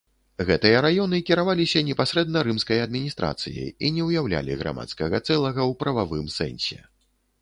[0.45, 6.79] Гэтыя раёны кіраваліся непасрэдна рымскай адміністрацыяй і не ўяўлялі грамадскага цэлага ў прававым сэнсе.